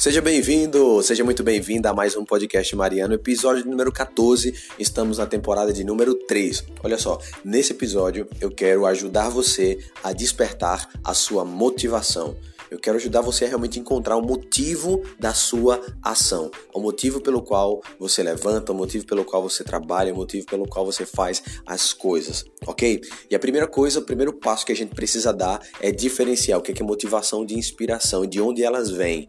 [0.00, 4.54] Seja bem-vindo, seja muito bem-vinda a mais um podcast Mariano, episódio número 14.
[4.78, 6.64] Estamos na temporada de número 3.
[6.82, 12.34] Olha só, nesse episódio eu quero ajudar você a despertar a sua motivação.
[12.70, 17.42] Eu quero ajudar você a realmente encontrar o motivo da sua ação, o motivo pelo
[17.42, 21.42] qual você levanta, o motivo pelo qual você trabalha, o motivo pelo qual você faz
[21.66, 23.02] as coisas, ok?
[23.28, 26.62] E a primeira coisa, o primeiro passo que a gente precisa dar é diferenciar o
[26.62, 29.28] que é motivação de inspiração de onde elas vêm.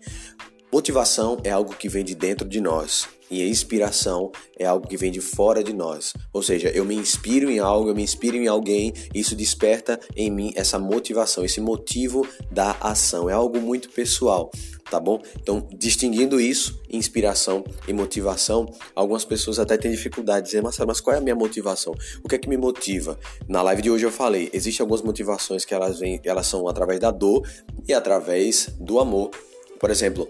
[0.74, 4.96] Motivação é algo que vem de dentro de nós e a inspiração é algo que
[4.96, 6.14] vem de fora de nós.
[6.32, 10.32] Ou seja, eu me inspiro em algo, eu me inspiro em alguém, isso desperta em
[10.32, 13.30] mim essa motivação, esse motivo da ação.
[13.30, 14.50] É algo muito pessoal,
[14.90, 15.22] tá bom?
[15.42, 21.14] Então, distinguindo isso, inspiração e motivação, algumas pessoas até têm dificuldade de dizer, mas qual
[21.14, 21.94] é a minha motivação?
[22.24, 23.20] O que é que me motiva?
[23.46, 26.98] Na live de hoje eu falei, existem algumas motivações que elas vêm, elas são através
[27.02, 27.46] da dor
[27.86, 29.32] e através do amor.
[29.78, 30.30] Por exemplo,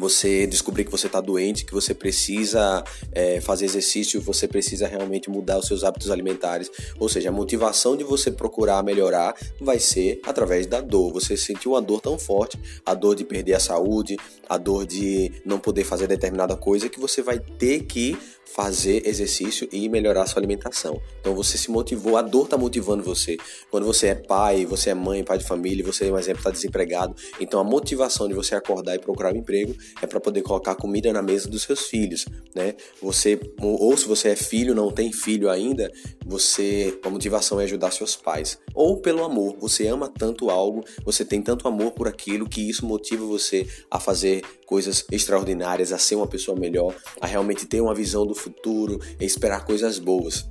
[0.00, 5.28] você descobrir que você está doente, que você precisa é, fazer exercício, você precisa realmente
[5.28, 6.70] mudar os seus hábitos alimentares.
[6.98, 11.12] Ou seja, a motivação de você procurar melhorar vai ser através da dor.
[11.12, 14.16] Você sentiu uma dor tão forte, a dor de perder a saúde,
[14.48, 18.16] a dor de não poder fazer determinada coisa, que você vai ter que
[18.54, 21.00] fazer exercício e melhorar sua alimentação.
[21.20, 23.36] Então você se motivou, a dor está motivando você.
[23.70, 27.14] Quando você é pai, você é mãe, pai de família, você, um exemplo, está desempregado.
[27.38, 31.12] Então a motivação de você acordar e procurar um emprego é para poder colocar comida
[31.12, 32.74] na mesa dos seus filhos, né?
[33.00, 35.90] Você ou se você é filho, não tem filho ainda,
[36.26, 38.58] você a motivação é ajudar seus pais.
[38.74, 42.84] Ou pelo amor, você ama tanto algo, você tem tanto amor por aquilo que isso
[42.84, 47.92] motiva você a fazer coisas extraordinárias, a ser uma pessoa melhor, a realmente ter uma
[47.92, 50.48] visão do futuro e esperar coisas boas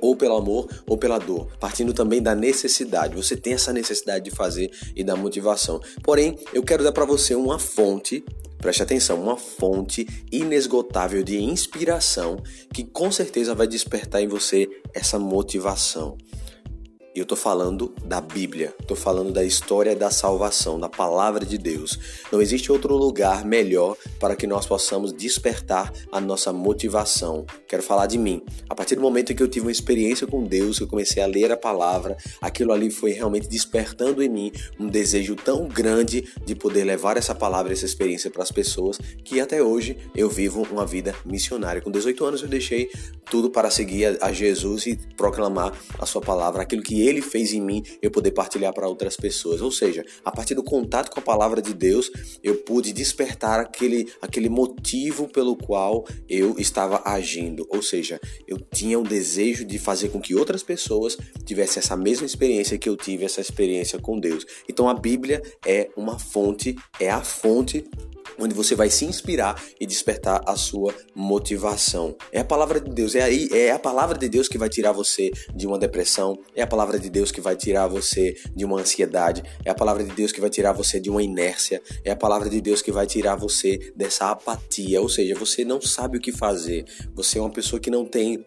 [0.00, 3.16] ou pelo amor ou pela dor, partindo também da necessidade.
[3.16, 5.80] Você tem essa necessidade de fazer e da motivação.
[6.04, 8.24] Porém, eu quero dar para você uma fonte,
[8.58, 12.40] preste atenção, uma fonte inesgotável de inspiração
[12.72, 16.16] que com certeza vai despertar em você essa motivação.
[17.18, 21.58] E eu estou falando da Bíblia, estou falando da história da salvação, da palavra de
[21.58, 21.98] Deus.
[22.30, 27.44] Não existe outro lugar melhor para que nós possamos despertar a nossa motivação.
[27.66, 28.40] Quero falar de mim.
[28.70, 31.20] A partir do momento em que eu tive uma experiência com Deus, que eu comecei
[31.20, 36.24] a ler a palavra, aquilo ali foi realmente despertando em mim um desejo tão grande
[36.46, 40.68] de poder levar essa palavra, essa experiência para as pessoas, que até hoje eu vivo
[40.70, 41.82] uma vida missionária.
[41.82, 42.88] Com 18 anos eu deixei
[43.28, 47.60] tudo para seguir a Jesus e proclamar a sua palavra, aquilo que ele fez em
[47.60, 49.60] mim, eu poder partilhar para outras pessoas.
[49.60, 52.10] Ou seja, a partir do contato com a palavra de Deus,
[52.42, 57.66] eu pude despertar aquele, aquele motivo pelo qual eu estava agindo.
[57.70, 62.26] Ou seja, eu tinha um desejo de fazer com que outras pessoas tivessem essa mesma
[62.26, 64.44] experiência que eu tive, essa experiência com Deus.
[64.68, 67.84] Então a Bíblia é uma fonte, é a fonte
[68.38, 72.16] onde você vai se inspirar e despertar a sua motivação.
[72.32, 74.92] É a palavra de Deus, é aí, é a palavra de Deus que vai tirar
[74.92, 78.80] você de uma depressão, é a palavra de Deus que vai tirar você de uma
[78.80, 82.16] ansiedade, é a palavra de Deus que vai tirar você de uma inércia, é a
[82.16, 86.20] palavra de Deus que vai tirar você dessa apatia, ou seja, você não sabe o
[86.20, 86.84] que fazer,
[87.14, 88.44] você é uma pessoa que não tem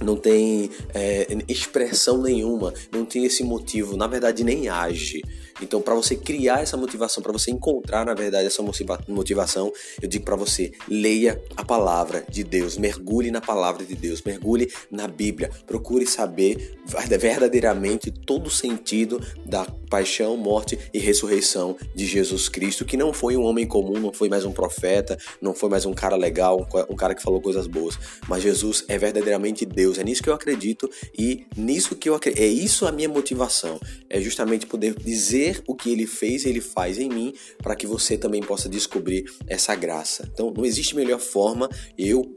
[0.00, 5.22] não tem é, expressão nenhuma, não tem esse motivo, na verdade nem age.
[5.60, 8.62] Então, para você criar essa motivação, para você encontrar, na verdade, essa
[9.08, 14.22] motivação, eu digo para você: leia a palavra de Deus, mergulhe na palavra de Deus,
[14.22, 16.78] mergulhe na Bíblia, procure saber
[17.18, 23.36] verdadeiramente todo o sentido da paixão, morte e ressurreição de Jesus Cristo, que não foi
[23.36, 26.96] um homem comum, não foi mais um profeta, não foi mais um cara legal, um
[26.96, 27.98] cara que falou coisas boas,
[28.28, 29.98] mas Jesus é verdadeiramente Deus.
[29.98, 33.80] É nisso que eu acredito e nisso que eu acredito, é isso a minha motivação,
[34.08, 38.16] é justamente poder dizer o que ele fez ele faz em mim para que você
[38.16, 40.28] também possa descobrir essa graça.
[40.32, 42.32] Então, não existe melhor forma, eu,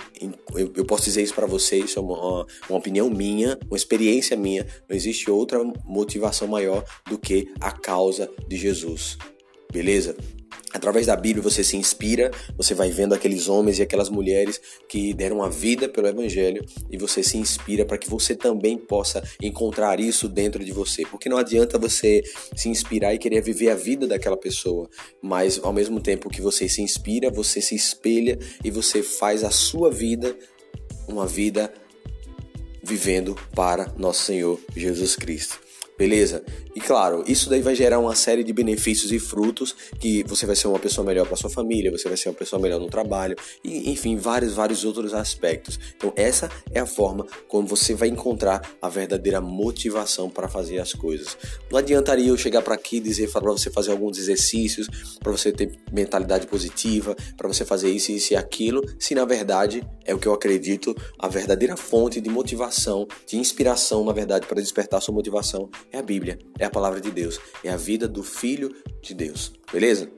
[0.55, 4.35] eu, eu posso dizer isso para vocês, isso é uma, uma opinião minha, uma experiência
[4.35, 9.17] minha, não existe outra motivação maior do que a causa de Jesus.
[9.71, 10.15] Beleza?
[10.73, 15.13] Através da Bíblia você se inspira, você vai vendo aqueles homens e aquelas mulheres que
[15.13, 19.99] deram a vida pelo Evangelho e você se inspira para que você também possa encontrar
[19.99, 21.03] isso dentro de você.
[21.05, 22.23] Porque não adianta você
[22.55, 24.89] se inspirar e querer viver a vida daquela pessoa,
[25.21, 29.49] mas ao mesmo tempo que você se inspira, você se espelha e você faz a
[29.51, 30.35] sua vida
[31.07, 31.73] uma vida
[32.83, 35.59] vivendo para nosso Senhor Jesus Cristo.
[35.97, 36.43] Beleza?
[36.91, 40.67] Claro, isso daí vai gerar uma série de benefícios e frutos que você vai ser
[40.67, 43.33] uma pessoa melhor para sua família, você vai ser uma pessoa melhor no trabalho
[43.63, 45.79] e enfim, vários vários outros aspectos.
[45.95, 50.91] Então, essa é a forma como você vai encontrar a verdadeira motivação para fazer as
[50.91, 51.37] coisas.
[51.71, 54.89] Não adiantaria eu chegar para aqui e dizer para você fazer alguns exercícios,
[55.21, 59.81] para você ter mentalidade positiva, para você fazer isso, isso e aquilo, se na verdade
[60.03, 64.59] é o que eu acredito, a verdadeira fonte de motivação, de inspiração, na verdade, para
[64.59, 68.23] despertar sua motivação é a Bíblia, é a palavra de Deus, é a vida do
[68.23, 69.53] Filho de Deus.
[69.71, 70.09] Beleza?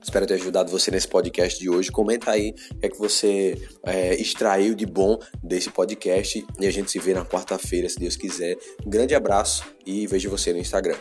[0.00, 1.90] Espero ter ajudado você nesse podcast de hoje.
[1.90, 6.44] Comenta aí o que é que você é, extraiu de bom desse podcast.
[6.60, 8.56] E a gente se vê na quarta-feira, se Deus quiser.
[8.86, 10.96] Um grande abraço e vejo você no Instagram.